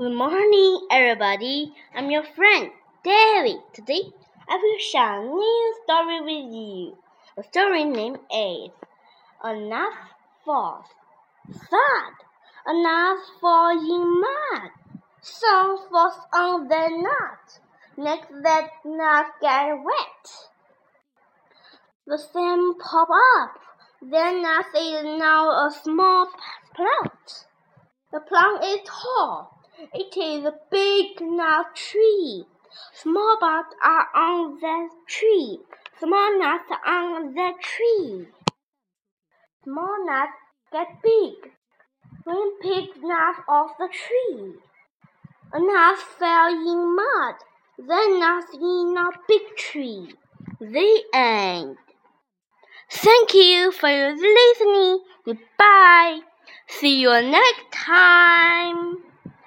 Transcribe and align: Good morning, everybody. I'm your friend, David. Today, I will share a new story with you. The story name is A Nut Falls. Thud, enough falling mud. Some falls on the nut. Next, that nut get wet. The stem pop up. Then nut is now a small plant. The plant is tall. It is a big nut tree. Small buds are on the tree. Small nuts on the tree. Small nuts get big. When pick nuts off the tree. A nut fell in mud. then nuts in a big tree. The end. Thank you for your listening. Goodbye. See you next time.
Good 0.00 0.16
morning, 0.16 0.88
everybody. 0.90 1.74
I'm 1.94 2.10
your 2.10 2.22
friend, 2.22 2.70
David. 3.04 3.60
Today, 3.74 4.00
I 4.48 4.56
will 4.56 4.78
share 4.78 5.20
a 5.20 5.24
new 5.26 5.74
story 5.84 6.20
with 6.22 6.54
you. 6.54 6.96
The 7.36 7.42
story 7.42 7.84
name 7.84 8.14
is 8.14 8.70
A 9.44 9.54
Nut 9.54 9.92
Falls. 10.42 10.86
Thud, 11.52 12.14
enough 12.66 13.18
falling 13.42 14.22
mud. 14.22 14.70
Some 15.20 15.76
falls 15.90 16.18
on 16.32 16.66
the 16.68 16.88
nut. 17.02 17.60
Next, 17.98 18.32
that 18.42 18.70
nut 18.86 19.26
get 19.42 19.84
wet. 19.84 20.24
The 22.06 22.16
stem 22.16 22.72
pop 22.80 23.08
up. 23.42 23.60
Then 24.00 24.40
nut 24.40 24.64
is 24.74 25.04
now 25.04 25.50
a 25.50 25.70
small 25.70 26.26
plant. 26.74 27.44
The 28.10 28.20
plant 28.20 28.64
is 28.64 28.78
tall. 28.86 29.59
It 29.94 30.14
is 30.14 30.44
a 30.44 30.52
big 30.70 31.22
nut 31.22 31.74
tree. 31.74 32.44
Small 32.92 33.38
buds 33.40 33.74
are 33.82 34.08
on 34.14 34.60
the 34.60 34.88
tree. 35.08 35.58
Small 35.98 36.38
nuts 36.38 36.70
on 36.86 37.34
the 37.34 37.52
tree. 37.62 38.28
Small 39.64 40.04
nuts 40.04 40.32
get 40.70 41.02
big. 41.02 41.52
When 42.24 42.58
pick 42.60 43.02
nuts 43.02 43.40
off 43.48 43.70
the 43.78 43.88
tree. 43.88 44.54
A 45.54 45.58
nut 45.58 45.98
fell 45.98 46.48
in 46.48 46.96
mud. 46.96 47.34
then 47.78 48.20
nuts 48.20 48.52
in 48.52 48.94
a 48.98 49.08
big 49.26 49.56
tree. 49.56 50.12
The 50.60 51.04
end. 51.14 51.78
Thank 52.90 53.32
you 53.32 53.72
for 53.72 53.88
your 53.88 54.14
listening. 54.14 55.00
Goodbye. 55.24 56.20
See 56.68 57.00
you 57.00 57.10
next 57.22 57.72
time. 57.72 59.09